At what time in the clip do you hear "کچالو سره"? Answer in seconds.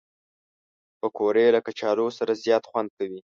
1.67-2.31